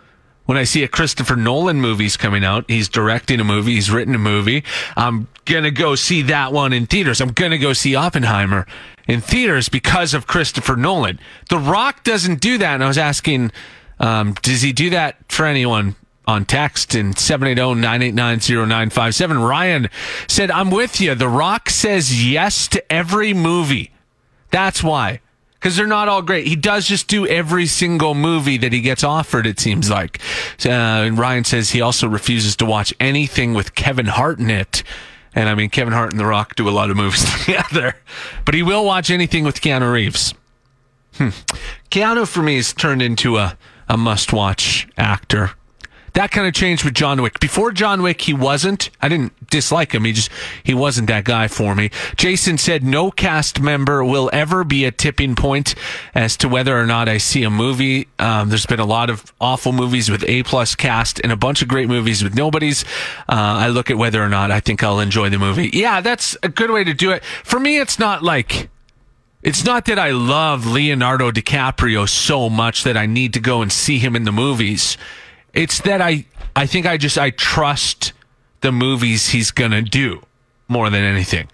When 0.46 0.58
I 0.58 0.64
see 0.64 0.82
a 0.82 0.88
Christopher 0.88 1.36
Nolan 1.36 1.80
movie's 1.80 2.16
coming 2.16 2.44
out, 2.44 2.64
he's 2.68 2.88
directing 2.88 3.40
a 3.40 3.44
movie, 3.44 3.74
he's 3.74 3.90
written 3.90 4.14
a 4.14 4.18
movie. 4.18 4.64
I'm 4.96 5.28
gonna 5.44 5.70
go 5.70 5.94
see 5.94 6.22
that 6.22 6.52
one 6.52 6.72
in 6.72 6.86
theaters. 6.86 7.20
I'm 7.20 7.32
gonna 7.32 7.58
go 7.58 7.72
see 7.72 7.94
Oppenheimer 7.94 8.66
in 9.06 9.20
theaters 9.20 9.68
because 9.68 10.14
of 10.14 10.26
Christopher 10.26 10.76
Nolan. 10.76 11.18
The 11.48 11.58
Rock 11.58 12.04
doesn't 12.04 12.40
do 12.40 12.58
that. 12.58 12.74
And 12.74 12.84
I 12.84 12.88
was 12.88 12.98
asking, 12.98 13.52
um, 14.00 14.34
does 14.42 14.62
he 14.62 14.72
do 14.72 14.90
that 14.90 15.16
for 15.28 15.46
anyone? 15.46 15.94
On 16.26 16.44
text 16.44 16.94
in 16.94 17.14
780-989-0957. 17.14 19.48
Ryan 19.48 19.88
said, 20.26 20.50
I'm 20.50 20.70
with 20.70 21.00
you. 21.00 21.14
The 21.14 21.28
Rock 21.28 21.70
says 21.70 22.26
yes 22.26 22.66
to 22.68 22.92
every 22.92 23.32
movie. 23.34 23.92
That's 24.50 24.82
why. 24.82 25.20
Because 25.54 25.76
they're 25.76 25.86
not 25.86 26.08
all 26.08 26.22
great. 26.22 26.46
He 26.46 26.56
does 26.56 26.86
just 26.86 27.08
do 27.08 27.26
every 27.26 27.66
single 27.66 28.14
movie 28.14 28.58
that 28.58 28.72
he 28.72 28.82
gets 28.82 29.02
offered, 29.02 29.46
it 29.46 29.58
seems 29.58 29.90
like. 29.90 30.20
Uh, 30.64 30.70
and 30.70 31.18
Ryan 31.18 31.44
says 31.44 31.70
he 31.70 31.80
also 31.80 32.06
refuses 32.06 32.54
to 32.56 32.66
watch 32.66 32.92
anything 33.00 33.54
with 33.54 33.74
Kevin 33.74 34.06
Hart 34.06 34.38
in 34.38 34.50
it. 34.50 34.82
And 35.34 35.48
I 35.48 35.54
mean, 35.54 35.70
Kevin 35.70 35.94
Hart 35.94 36.10
and 36.10 36.20
The 36.20 36.26
Rock 36.26 36.54
do 36.54 36.68
a 36.68 36.70
lot 36.70 36.90
of 36.90 36.96
movies 36.96 37.24
together. 37.44 37.96
But 38.44 38.54
he 38.54 38.62
will 38.62 38.84
watch 38.84 39.10
anything 39.10 39.44
with 39.44 39.60
Keanu 39.60 39.90
Reeves. 39.90 40.34
Hmm. 41.14 41.30
Keanu, 41.90 42.26
for 42.26 42.42
me, 42.42 42.56
has 42.56 42.72
turned 42.72 43.00
into 43.00 43.38
a, 43.38 43.56
a 43.88 43.96
must 43.96 44.32
watch 44.32 44.86
actor 44.98 45.52
that 46.14 46.30
kind 46.30 46.46
of 46.46 46.54
changed 46.54 46.84
with 46.84 46.94
John 46.94 47.20
Wick. 47.20 47.40
Before 47.40 47.72
John 47.72 48.02
Wick, 48.02 48.20
he 48.20 48.32
wasn't. 48.32 48.90
I 49.02 49.08
didn't 49.08 49.32
dislike 49.50 49.92
him. 49.92 50.04
He 50.04 50.12
just 50.12 50.30
he 50.62 50.72
wasn't 50.72 51.08
that 51.08 51.24
guy 51.24 51.48
for 51.48 51.74
me. 51.74 51.90
Jason 52.16 52.56
said 52.56 52.82
no 52.84 53.10
cast 53.10 53.60
member 53.60 54.04
will 54.04 54.30
ever 54.32 54.64
be 54.64 54.84
a 54.84 54.90
tipping 54.90 55.34
point 55.34 55.74
as 56.14 56.36
to 56.38 56.48
whether 56.48 56.78
or 56.78 56.86
not 56.86 57.08
I 57.08 57.18
see 57.18 57.42
a 57.42 57.50
movie. 57.50 58.08
Um, 58.18 58.48
there's 58.48 58.66
been 58.66 58.80
a 58.80 58.84
lot 58.86 59.10
of 59.10 59.32
awful 59.40 59.72
movies 59.72 60.08
with 60.08 60.24
A 60.28 60.44
plus 60.44 60.74
cast 60.74 61.20
and 61.20 61.32
a 61.32 61.36
bunch 61.36 61.62
of 61.62 61.68
great 61.68 61.88
movies 61.88 62.22
with 62.22 62.34
nobodies. 62.34 62.84
Uh, 63.28 63.58
I 63.58 63.68
look 63.68 63.90
at 63.90 63.98
whether 63.98 64.22
or 64.22 64.28
not 64.28 64.50
I 64.50 64.60
think 64.60 64.82
I'll 64.82 65.00
enjoy 65.00 65.30
the 65.30 65.38
movie. 65.38 65.70
Yeah, 65.72 66.00
that's 66.00 66.36
a 66.42 66.48
good 66.48 66.70
way 66.70 66.84
to 66.84 66.94
do 66.94 67.10
it. 67.10 67.24
For 67.24 67.58
me, 67.58 67.78
it's 67.78 67.98
not 67.98 68.22
like. 68.22 68.70
It's 69.42 69.62
not 69.62 69.84
that 69.86 69.98
I 69.98 70.12
love 70.12 70.64
Leonardo 70.66 71.30
DiCaprio 71.30 72.08
so 72.08 72.48
much 72.48 72.82
that 72.84 72.96
I 72.96 73.04
need 73.04 73.34
to 73.34 73.40
go 73.40 73.60
and 73.60 73.70
see 73.70 73.98
him 73.98 74.16
in 74.16 74.24
the 74.24 74.32
movies. 74.32 74.96
It's 75.54 75.80
that 75.82 76.02
I 76.02 76.26
I 76.54 76.66
think 76.66 76.86
I 76.86 76.96
just 76.96 77.16
I 77.16 77.30
trust 77.30 78.12
the 78.60 78.72
movies 78.72 79.28
he's 79.28 79.50
gonna 79.50 79.82
do 79.82 80.22
more 80.68 80.90
than 80.90 81.02
anything. 81.04 81.48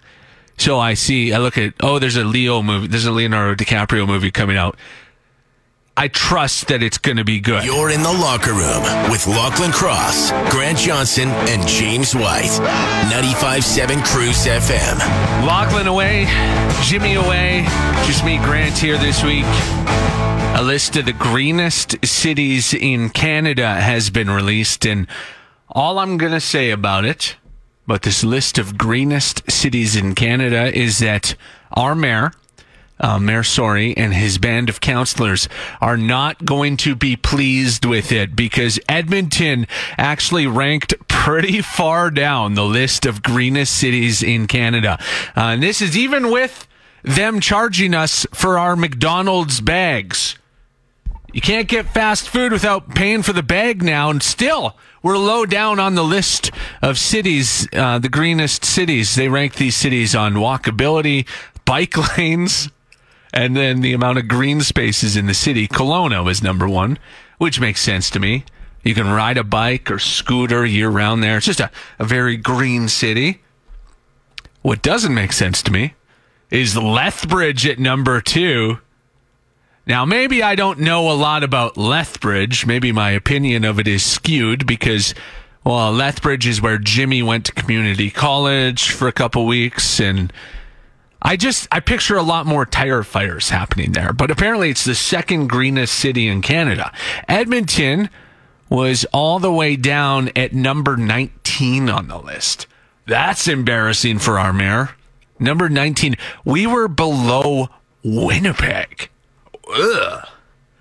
So 0.57 0.79
I 0.79 0.95
see 0.95 1.33
I 1.33 1.37
look 1.37 1.57
at 1.57 1.73
oh 1.79 1.99
there's 1.99 2.17
a 2.17 2.23
Leo 2.23 2.61
movie 2.61 2.87
there's 2.87 3.05
a 3.05 3.11
Leonardo 3.11 3.63
DiCaprio 3.63 4.07
movie 4.07 4.31
coming 4.31 4.57
out. 4.57 4.77
I 5.97 6.07
trust 6.07 6.69
that 6.69 6.81
it's 6.81 6.97
going 6.97 7.17
to 7.17 7.25
be 7.25 7.41
good. 7.41 7.65
You're 7.65 7.89
in 7.89 8.01
the 8.01 8.13
locker 8.13 8.53
room 8.53 9.11
with 9.11 9.27
Lachlan 9.27 9.71
Cross, 9.71 10.31
Grant 10.49 10.77
Johnson, 10.77 11.27
and 11.29 11.67
James 11.67 12.15
White. 12.15 12.49
95.7 13.11 14.01
CRUZ 14.05 14.47
FM. 14.47 14.97
Lachlan 15.45 15.87
away, 15.87 16.25
Jimmy 16.83 17.15
away, 17.15 17.65
just 18.05 18.23
me, 18.23 18.37
Grant 18.37 18.77
here 18.77 18.97
this 18.97 19.21
week. 19.21 19.45
A 20.55 20.63
list 20.63 20.95
of 20.95 21.05
the 21.05 21.13
greenest 21.13 22.03
cities 22.05 22.73
in 22.73 23.09
Canada 23.09 23.81
has 23.81 24.09
been 24.09 24.29
released, 24.29 24.85
and 24.85 25.07
all 25.67 25.99
I'm 25.99 26.17
going 26.17 26.31
to 26.31 26.39
say 26.39 26.71
about 26.71 27.03
it, 27.03 27.35
about 27.85 28.03
this 28.03 28.23
list 28.23 28.57
of 28.57 28.77
greenest 28.77 29.49
cities 29.51 29.97
in 29.97 30.15
Canada, 30.15 30.73
is 30.73 30.99
that 30.99 31.35
our 31.73 31.95
mayor, 31.95 32.31
uh, 33.01 33.19
Mayor 33.19 33.41
Sohi 33.41 33.93
and 33.97 34.13
his 34.13 34.37
band 34.37 34.69
of 34.69 34.79
counselors 34.79 35.49
are 35.81 35.97
not 35.97 36.45
going 36.45 36.77
to 36.77 36.95
be 36.95 37.15
pleased 37.15 37.83
with 37.83 38.11
it 38.11 38.35
because 38.35 38.79
Edmonton 38.87 39.67
actually 39.97 40.47
ranked 40.47 40.93
pretty 41.07 41.61
far 41.61 42.09
down 42.09 42.53
the 42.53 42.63
list 42.63 43.05
of 43.05 43.23
greenest 43.23 43.75
cities 43.75 44.23
in 44.23 44.47
Canada. 44.47 44.97
Uh, 45.35 45.51
and 45.51 45.63
this 45.63 45.81
is 45.81 45.97
even 45.97 46.31
with 46.31 46.67
them 47.03 47.39
charging 47.39 47.93
us 47.93 48.25
for 48.33 48.57
our 48.57 48.75
McDonald's 48.75 49.59
bags. 49.59 50.37
You 51.33 51.41
can't 51.41 51.67
get 51.67 51.87
fast 51.87 52.27
food 52.29 52.51
without 52.51 52.93
paying 52.93 53.23
for 53.23 53.33
the 53.33 53.43
bag 53.43 53.81
now, 53.81 54.09
and 54.09 54.21
still 54.21 54.75
we're 55.01 55.17
low 55.17 55.45
down 55.45 55.79
on 55.79 55.95
the 55.95 56.03
list 56.03 56.51
of 56.81 56.97
cities, 56.97 57.67
uh, 57.73 57.99
the 57.99 58.09
greenest 58.09 58.65
cities. 58.65 59.15
They 59.15 59.29
rank 59.29 59.55
these 59.55 59.77
cities 59.77 60.13
on 60.13 60.33
walkability, 60.33 61.25
bike 61.65 61.95
lanes, 62.17 62.69
and 63.33 63.55
then 63.55 63.81
the 63.81 63.93
amount 63.93 64.17
of 64.17 64.27
green 64.27 64.61
spaces 64.61 65.15
in 65.15 65.25
the 65.25 65.33
city. 65.33 65.67
Kelowna 65.67 66.29
is 66.29 66.43
number 66.43 66.67
one, 66.67 66.97
which 67.37 67.59
makes 67.59 67.81
sense 67.81 68.09
to 68.11 68.19
me. 68.19 68.43
You 68.83 68.93
can 68.93 69.09
ride 69.09 69.37
a 69.37 69.43
bike 69.43 69.91
or 69.91 69.99
scooter 69.99 70.65
year 70.65 70.89
round 70.89 71.21
there. 71.23 71.37
It's 71.37 71.45
just 71.45 71.59
a, 71.59 71.71
a 71.99 72.05
very 72.05 72.35
green 72.35 72.87
city. 72.87 73.41
What 74.61 74.81
doesn't 74.81 75.13
make 75.13 75.33
sense 75.33 75.61
to 75.63 75.71
me 75.71 75.93
is 76.49 76.75
Lethbridge 76.75 77.65
at 77.65 77.79
number 77.79 78.21
two. 78.21 78.79
Now, 79.87 80.05
maybe 80.05 80.43
I 80.43 80.55
don't 80.55 80.79
know 80.79 81.09
a 81.09 81.13
lot 81.13 81.43
about 81.43 81.77
Lethbridge. 81.77 82.65
Maybe 82.65 82.91
my 82.91 83.11
opinion 83.11 83.65
of 83.65 83.79
it 83.79 83.87
is 83.87 84.03
skewed 84.03 84.67
because, 84.67 85.15
well, 85.63 85.91
Lethbridge 85.91 86.45
is 86.45 86.61
where 86.61 86.77
Jimmy 86.77 87.23
went 87.23 87.45
to 87.45 87.51
community 87.53 88.11
college 88.11 88.91
for 88.91 89.07
a 89.07 89.11
couple 89.11 89.45
weeks. 89.45 89.99
And 89.99 90.31
I 91.21 91.37
just, 91.37 91.67
I 91.71 91.79
picture 91.79 92.17
a 92.17 92.23
lot 92.23 92.45
more 92.45 92.65
tire 92.65 93.03
fires 93.03 93.49
happening 93.49 93.91
there. 93.91 94.11
But 94.11 94.31
apparently 94.31 94.69
it's 94.69 94.83
the 94.85 94.95
second 94.95 95.47
greenest 95.47 95.93
city 95.93 96.27
in 96.27 96.41
Canada. 96.41 96.91
Edmonton 97.27 98.09
was 98.69 99.05
all 99.13 99.39
the 99.39 99.51
way 99.51 99.75
down 99.75 100.29
at 100.35 100.53
number 100.53 100.97
19 100.97 101.89
on 101.89 102.07
the 102.07 102.17
list. 102.17 102.65
That's 103.05 103.47
embarrassing 103.47 104.19
for 104.19 104.39
our 104.39 104.53
mayor. 104.53 104.91
Number 105.39 105.69
19. 105.69 106.15
We 106.45 106.65
were 106.65 106.87
below 106.87 107.69
Winnipeg. 108.03 109.09
Ugh. 109.73 110.27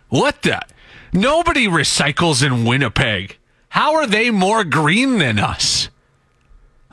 What 0.09 0.43
the? 0.43 0.61
Nobody 1.13 1.67
recycles 1.67 2.45
in 2.45 2.65
Winnipeg. 2.65 3.39
How 3.71 3.95
are 3.97 4.07
they 4.07 4.31
more 4.31 4.65
green 4.65 5.19
than 5.19 5.39
us? 5.39 5.89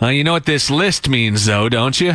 You 0.01 0.23
know 0.23 0.33
what 0.33 0.45
this 0.45 0.69
list 0.69 1.09
means, 1.09 1.45
though, 1.45 1.69
don't 1.69 1.99
you? 1.99 2.13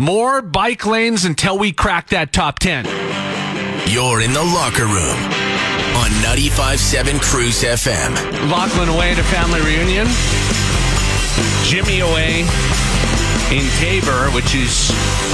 More 0.00 0.40
bike 0.40 0.86
lanes 0.86 1.26
until 1.26 1.58
we 1.58 1.72
crack 1.72 2.08
that 2.08 2.32
top 2.32 2.58
10. 2.58 2.86
You're 3.86 4.22
in 4.22 4.32
the 4.32 4.42
locker 4.42 4.86
room 4.86 5.18
on 5.94 6.08
95.7 6.24 7.20
CRUZ 7.20 7.64
FM. 7.64 8.50
Lachlan 8.50 8.88
away 8.88 9.12
at 9.12 9.18
a 9.18 9.22
family 9.24 9.60
reunion. 9.60 10.06
Jimmy 11.64 12.00
away 12.00 12.48
in 13.54 13.68
Taber, 13.76 14.30
which 14.30 14.54
is 14.54 14.88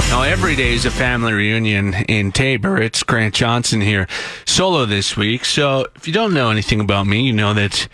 now 0.09 0.23
every 0.23 0.57
day 0.57 0.73
is 0.73 0.83
a 0.83 0.91
family 0.91 1.31
reunion 1.31 1.93
in 2.09 2.33
Taber. 2.33 2.81
It's 2.81 3.03
Grant 3.03 3.35
Johnson 3.35 3.79
here, 3.79 4.05
solo 4.43 4.85
this 4.85 5.15
week. 5.15 5.45
So 5.45 5.87
if 5.95 6.09
you 6.09 6.13
don't 6.13 6.33
know 6.33 6.49
anything 6.49 6.81
about 6.81 7.07
me, 7.07 7.21
you 7.21 7.31
know 7.31 7.53
that, 7.53 7.87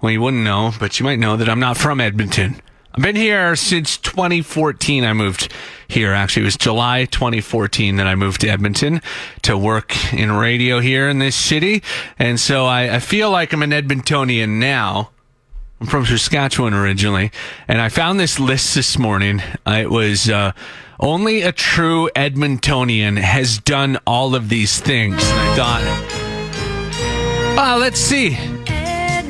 well, 0.00 0.10
you 0.10 0.20
wouldn't 0.20 0.42
know, 0.42 0.72
but 0.80 0.98
you 0.98 1.04
might 1.04 1.20
know 1.20 1.36
that 1.36 1.48
I'm 1.48 1.60
not 1.60 1.76
from 1.76 2.00
Edmonton. 2.00 2.60
I've 2.94 3.02
been 3.02 3.16
here 3.16 3.54
since 3.54 3.98
2014. 3.98 5.04
I 5.04 5.12
moved 5.12 5.52
here. 5.88 6.12
Actually, 6.12 6.42
it 6.42 6.46
was 6.46 6.56
July 6.56 7.04
2014 7.04 7.96
that 7.96 8.06
I 8.06 8.14
moved 8.14 8.40
to 8.40 8.48
Edmonton 8.48 9.02
to 9.42 9.58
work 9.58 10.12
in 10.12 10.32
radio 10.32 10.80
here 10.80 11.08
in 11.08 11.18
this 11.18 11.36
city. 11.36 11.82
And 12.18 12.40
so 12.40 12.64
I, 12.66 12.96
I 12.96 12.98
feel 12.98 13.30
like 13.30 13.52
I'm 13.52 13.62
an 13.62 13.70
Edmontonian 13.70 14.58
now. 14.58 15.10
I'm 15.80 15.86
from 15.86 16.06
Saskatchewan 16.06 16.74
originally, 16.74 17.30
and 17.68 17.80
I 17.80 17.88
found 17.88 18.18
this 18.18 18.40
list 18.40 18.74
this 18.74 18.98
morning. 18.98 19.40
Uh, 19.64 19.78
it 19.82 19.90
was 19.90 20.28
uh, 20.28 20.50
only 20.98 21.42
a 21.42 21.52
true 21.52 22.10
Edmontonian 22.16 23.16
has 23.18 23.58
done 23.58 23.96
all 24.04 24.34
of 24.34 24.48
these 24.48 24.80
things. 24.80 25.22
And 25.22 25.38
I 25.38 25.54
thought, 25.54 25.84
uh, 27.58 27.78
let's 27.78 28.00
see. 28.00 28.36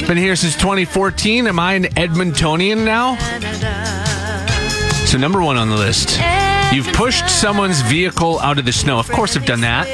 Been 0.08 0.16
here 0.16 0.36
since 0.36 0.54
2014. 0.54 1.46
Am 1.48 1.58
I 1.58 1.74
an 1.74 1.84
Edmontonian 1.84 2.82
now? 2.82 3.16
So, 5.04 5.18
number 5.18 5.42
one 5.42 5.58
on 5.58 5.68
the 5.68 5.76
list. 5.76 6.18
You've 6.72 6.90
pushed 6.94 7.28
someone's 7.28 7.82
vehicle 7.82 8.40
out 8.40 8.58
of 8.58 8.64
the 8.64 8.72
snow. 8.72 8.98
Of 8.98 9.10
course, 9.10 9.36
I've 9.36 9.44
done 9.44 9.60
that. 9.60 9.86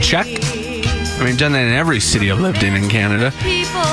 Check. 0.00 0.26
I 0.26 1.24
mean, 1.26 1.36
done 1.36 1.52
that 1.52 1.66
in 1.66 1.74
every 1.74 2.00
city 2.00 2.30
I've 2.30 2.40
lived 2.40 2.62
in 2.62 2.74
in 2.74 2.88
Canada. 2.88 3.34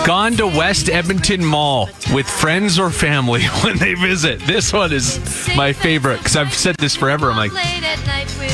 Gone 0.05 0.37
to 0.37 0.47
West 0.47 0.89
Edmonton 0.89 1.43
Mall 1.43 1.89
with 2.13 2.29
friends 2.29 2.79
or 2.79 2.89
family 2.89 3.43
when 3.61 3.77
they 3.77 3.93
visit. 3.93 4.39
This 4.39 4.71
one 4.71 4.93
is 4.93 5.19
my 5.57 5.73
favorite 5.73 6.19
because 6.19 6.37
I've 6.37 6.53
said 6.53 6.77
this 6.77 6.95
forever. 6.95 7.29
I'm 7.29 7.35
like, 7.35 7.51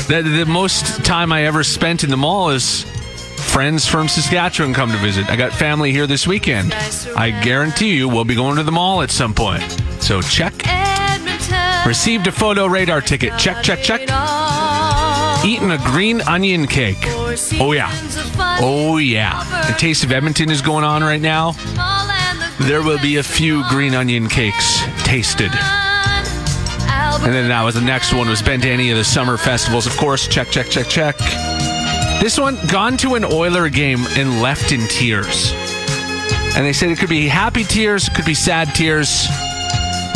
the, 0.08 0.22
the 0.22 0.46
most 0.46 1.04
time 1.04 1.30
I 1.30 1.44
ever 1.44 1.62
spent 1.62 2.02
in 2.02 2.10
the 2.10 2.16
mall 2.16 2.50
is 2.50 2.84
friends 3.54 3.86
from 3.86 4.08
Saskatchewan 4.08 4.74
come 4.74 4.90
to 4.90 4.96
visit. 4.96 5.30
I 5.30 5.36
got 5.36 5.52
family 5.52 5.92
here 5.92 6.08
this 6.08 6.26
weekend. 6.26 6.74
I 7.16 7.30
guarantee 7.30 7.94
you 7.94 8.08
we'll 8.08 8.24
be 8.24 8.34
going 8.34 8.56
to 8.56 8.64
the 8.64 8.72
mall 8.72 9.00
at 9.00 9.12
some 9.12 9.32
point. 9.32 9.62
So 10.00 10.20
check. 10.20 10.54
Received 11.86 12.26
a 12.26 12.32
photo 12.32 12.66
radar 12.66 13.00
ticket. 13.00 13.38
Check, 13.38 13.62
check, 13.62 13.78
check. 13.78 14.00
Eaten 15.44 15.70
a 15.70 15.78
green 15.84 16.20
onion 16.22 16.66
cake. 16.66 16.98
Oh, 17.60 17.70
yeah. 17.70 17.92
Oh, 18.60 18.96
yeah. 18.96 19.44
The 19.68 19.78
Taste 19.78 20.02
of 20.02 20.10
Edmonton 20.10 20.50
is 20.50 20.60
going 20.60 20.82
on 20.82 21.04
right 21.04 21.22
now. 21.22 21.52
There 22.58 22.82
will 22.82 22.98
be 22.98 23.18
a 23.18 23.22
few 23.22 23.62
green 23.68 23.94
onion 23.94 24.28
cakes 24.28 24.82
tasted. 25.04 25.52
And 27.22 27.32
then 27.32 27.48
that 27.50 27.62
was 27.62 27.76
the 27.76 27.82
next 27.82 28.12
one 28.12 28.28
was 28.28 28.42
been 28.42 28.60
to 28.62 28.68
any 28.68 28.90
of 28.90 28.96
the 28.96 29.04
summer 29.04 29.36
festivals. 29.36 29.86
Of 29.86 29.96
course, 29.96 30.26
check, 30.26 30.48
check, 30.48 30.66
check, 30.66 30.88
check. 30.88 31.14
This 32.24 32.38
one, 32.38 32.56
gone 32.68 32.96
to 32.96 33.16
an 33.16 33.24
Oiler 33.26 33.68
game 33.68 33.98
and 34.16 34.40
left 34.40 34.72
in 34.72 34.80
tears. 34.88 35.52
And 36.56 36.64
they 36.64 36.72
said 36.72 36.88
it 36.88 36.98
could 36.98 37.10
be 37.10 37.28
happy 37.28 37.64
tears, 37.64 38.08
could 38.08 38.24
be 38.24 38.32
sad 38.32 38.74
tears. 38.74 39.28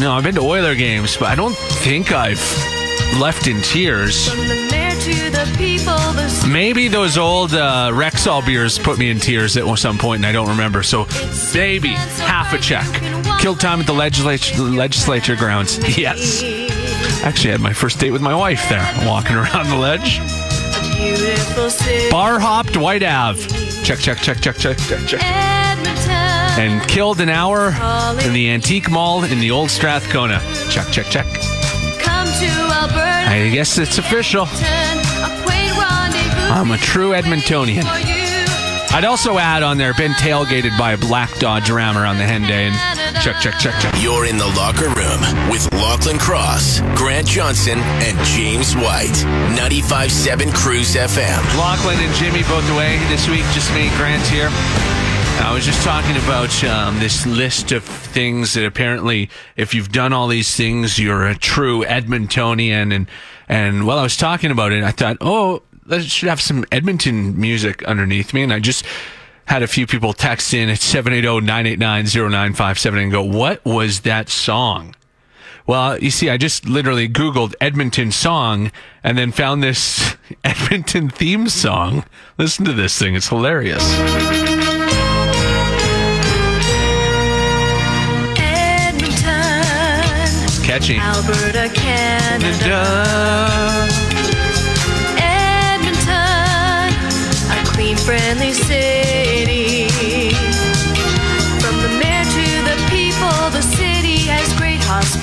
No, 0.00 0.12
I've 0.12 0.24
been 0.24 0.34
to 0.36 0.40
Oiler 0.40 0.74
games, 0.74 1.18
but 1.18 1.28
I 1.28 1.34
don't 1.34 1.54
think 1.54 2.10
I've 2.10 2.40
left 3.20 3.46
in 3.46 3.60
tears. 3.60 4.34
Maybe 6.48 6.88
those 6.88 7.18
old 7.18 7.52
uh, 7.52 7.90
Rexall 7.92 8.46
beers 8.46 8.78
put 8.78 8.98
me 8.98 9.10
in 9.10 9.18
tears 9.18 9.58
at 9.58 9.78
some 9.78 9.98
point, 9.98 10.20
and 10.20 10.26
I 10.26 10.32
don't 10.32 10.48
remember. 10.48 10.82
So 10.82 11.06
maybe 11.52 11.90
half 11.90 12.54
a 12.54 12.58
check. 12.58 12.88
Killed 13.38 13.60
time 13.60 13.80
at 13.80 13.86
the 13.86 13.92
legislature, 13.92 14.62
legislature 14.62 15.36
grounds. 15.36 15.76
Yes. 15.98 16.42
Actually, 17.22 17.50
I 17.50 17.52
had 17.52 17.60
my 17.60 17.74
first 17.74 17.98
date 18.00 18.12
with 18.12 18.22
my 18.22 18.34
wife 18.34 18.66
there, 18.70 18.90
walking 19.06 19.36
around 19.36 19.68
the 19.68 19.76
ledge. 19.76 20.47
Bar 22.11 22.38
hopped 22.38 22.76
White 22.76 23.02
Ave. 23.02 23.42
Check, 23.84 23.98
check, 23.98 24.18
check, 24.18 24.40
check, 24.40 24.56
check, 24.56 24.76
check, 24.78 25.06
check. 25.06 25.22
And 25.22 26.87
killed 26.88 27.20
an 27.20 27.28
hour 27.28 27.68
in 28.24 28.32
the 28.32 28.50
Antique 28.50 28.90
Mall 28.90 29.24
in 29.24 29.38
the 29.38 29.50
Old 29.50 29.70
Strathcona. 29.70 30.40
Check, 30.70 30.88
check, 30.90 31.06
check. 31.06 31.26
I 33.30 33.50
guess 33.52 33.78
it's 33.78 33.98
official. 33.98 34.46
I'm 36.50 36.70
a 36.70 36.78
true 36.78 37.11
Edmontonian. 37.11 37.84
I'd 38.90 39.04
also 39.04 39.38
add 39.38 39.62
on 39.62 39.76
there, 39.76 39.92
been 39.94 40.12
tailgated 40.12 40.76
by 40.78 40.92
a 40.92 40.98
black 40.98 41.38
Dodge 41.38 41.70
Ram 41.70 41.96
around 41.98 42.18
the 42.18 42.24
Henday. 42.24 42.70
And 42.70 42.97
check, 43.20 43.40
check, 43.40 43.59
check, 43.59 43.74
check. 43.81 43.94
You're 44.02 44.26
in 44.26 44.37
the 44.37 44.46
locker 44.46 44.88
room 44.90 45.20
with 45.50 45.72
Lachlan 45.74 46.18
Cross, 46.18 46.81
Grant 46.94 47.26
Johnson, 47.26 47.78
and 47.78 48.16
James 48.26 48.74
White. 48.76 49.14
95.7 49.59 50.52
CRUZ 50.52 50.96
FM. 50.96 51.59
Lachlan 51.59 51.98
and 51.98 52.14
Jimmy 52.14 52.42
both 52.42 52.68
away 52.70 52.98
this 53.09 53.28
week. 53.28 53.44
Just 53.52 53.72
me, 53.74 53.88
Grant 53.96 54.24
here. 54.28 54.48
I 55.40 55.52
was 55.52 55.64
just 55.64 55.83
talking 55.85 56.16
about 56.16 56.64
um, 56.64 56.98
this 56.98 57.26
list 57.26 57.72
of 57.72 57.85
things 57.85 58.54
that 58.54 58.64
apparently, 58.64 59.31
if 59.57 59.74
you've 59.74 59.90
done 59.90 60.12
all 60.12 60.28
these 60.28 60.54
things, 60.54 60.98
you're 60.98 61.26
a 61.26 61.37
true 61.37 61.85
Edmontonian. 61.85 62.94
And 62.94 63.09
and 63.48 63.87
while 63.87 63.98
I 63.98 64.02
was 64.02 64.16
talking 64.16 64.50
about 64.50 64.72
it, 64.72 64.85
I 64.85 64.90
thought, 64.90 65.16
oh, 65.20 65.62
I 65.90 66.00
should 66.00 66.28
have 66.28 66.40
some 66.40 66.64
Edmonton 66.70 67.40
music 67.40 67.83
underneath 67.85 68.35
me. 68.35 68.42
And 68.42 68.52
I 68.52 68.59
just 68.59 68.85
had 69.48 69.62
a 69.62 69.66
few 69.66 69.87
people 69.87 70.12
text 70.12 70.52
in 70.52 70.68
at 70.68 70.76
780-989-0957 70.78 73.02
and 73.02 73.11
go, 73.11 73.24
what 73.24 73.64
was 73.64 74.00
that 74.00 74.28
song? 74.28 74.94
Well, 75.66 75.98
you 75.98 76.11
see, 76.11 76.28
I 76.28 76.37
just 76.37 76.68
literally 76.68 77.08
Googled 77.08 77.54
Edmonton 77.61 78.12
song 78.12 78.70
and 79.02 79.16
then 79.16 79.32
found 79.32 79.62
this 79.62 80.16
Edmonton 80.44 81.08
theme 81.08 81.48
song. 81.48 82.04
Listen 82.37 82.66
to 82.66 82.74
this 82.74 82.98
thing. 82.98 83.14
It's 83.14 83.28
hilarious. 83.28 83.82
Edmonton, 88.37 89.32
Catchy. 90.62 90.98
Alberta, 90.98 91.70
Canada. 91.74 93.47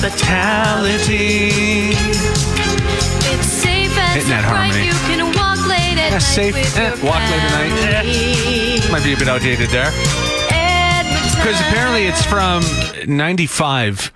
Hospitality. 0.05 1.89
It's 3.27 3.47
safe 3.47 3.97
and 3.97 4.13
Hitting 4.13 4.29
that 4.29 4.43
so 4.43 4.49
bright, 4.49 4.71
harmony. 4.71 4.85
you 4.85 4.93
can 4.93 5.25
walk 5.35 5.67
late 5.67 5.97
at 5.97 6.05
Yeah, 6.05 6.09
night 6.11 6.21
safe. 6.21 6.53
with 6.53 6.77
Eh, 6.77 6.81
your 6.95 7.05
walk 7.05 7.21
late 7.21 7.43
at 7.43 8.05
night. 8.05 8.85
Eh. 8.85 8.91
Might 8.91 9.03
be 9.03 9.13
a 9.13 9.17
bit 9.17 9.27
outdated 9.27 9.69
there. 9.69 9.91
Because 11.35 11.59
apparently 11.61 12.05
it's 12.07 12.23
from 12.25 12.63
95. 13.07 14.11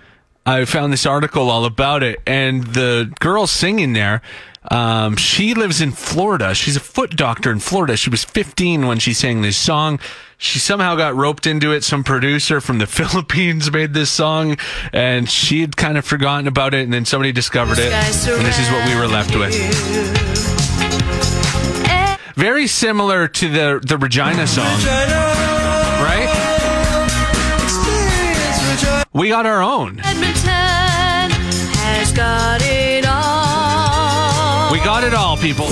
I 0.46 0.66
found 0.66 0.92
this 0.94 1.06
article 1.06 1.50
all 1.50 1.66
about 1.66 2.02
it. 2.02 2.20
And 2.26 2.64
the 2.64 3.12
girl 3.20 3.46
singing 3.46 3.94
there, 3.94 4.22
um, 4.72 5.16
she 5.16 5.54
lives 5.54 5.80
in 5.82 5.92
Florida. 5.92 6.56
She's 6.56 6.76
a 6.76 6.80
foot 6.80 7.16
doctor 7.16 7.52
in 7.52 7.60
Florida. 7.60 7.98
She 7.98 8.10
was 8.10 8.24
15 8.24 8.88
when 8.88 8.98
she 9.00 9.14
sang 9.14 9.42
this 9.44 9.58
song. 9.58 10.00
She 10.42 10.58
somehow 10.58 10.96
got 10.96 11.16
roped 11.18 11.46
into 11.46 11.74
it. 11.74 11.84
Some 11.84 12.02
producer 12.06 12.62
from 12.62 12.78
the 12.80 12.88
Philippines 13.00 13.70
made 13.72 13.94
this 13.94 14.10
song, 14.10 14.58
and 14.94 15.30
she 15.30 15.60
had 15.60 15.76
kind 15.76 15.98
of 15.98 16.06
forgotten 16.06 16.48
about 16.48 16.74
it. 16.74 16.84
And 16.86 16.94
then 16.94 17.04
somebody 17.04 17.34
discovered 17.34 17.78
it. 17.78 17.92
And 17.92 18.46
this 18.46 18.58
is 18.58 18.72
what 18.72 18.88
we 18.88 18.96
were 18.96 19.06
left 19.08 19.36
with. 19.36 19.54
Very 22.36 22.68
similar 22.68 23.28
to 23.28 23.50
the, 23.50 23.82
the 23.86 23.98
Regina 23.98 24.48
song, 24.48 24.66
right? 26.00 26.30
We 29.12 29.28
got 29.28 29.46
our 29.46 29.62
own. 29.62 30.00
Edmonton 30.06 31.32
has 31.76 32.14
got 32.14 32.62
it 32.64 33.06
all. 33.06 34.72
We 34.72 34.80
got 34.80 35.04
it 35.04 35.14
all, 35.14 35.36
people. 35.36 35.68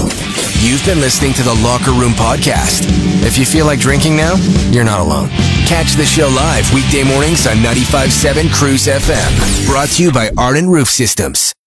You've 0.68 0.86
been 0.86 1.00
listening 1.00 1.32
to 1.36 1.44
the 1.44 1.54
Locker 1.64 1.92
Room 1.92 2.12
Podcast. 2.12 2.84
If 3.26 3.38
you 3.38 3.46
feel 3.46 3.66
like 3.66 3.80
drinking 3.80 4.18
now, 4.18 4.36
you're 4.70 4.84
not 4.84 5.00
alone. 5.00 5.30
Catch 5.66 5.94
the 5.94 6.04
show 6.04 6.28
live 6.28 6.72
weekday 6.74 7.06
mornings 7.06 7.48
on 7.48 7.56
95.7 7.64 8.50
CRUZ 8.50 8.90
FM. 9.00 9.66
Brought 9.66 9.88
to 9.92 10.04
you 10.04 10.12
by 10.12 10.30
Arden 10.38 10.70
Roof 10.70 10.90
Systems. 10.90 11.56